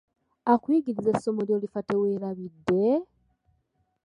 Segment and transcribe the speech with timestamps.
[0.51, 2.83] Akuyigirizza essomo ly'olifa teweerabidde!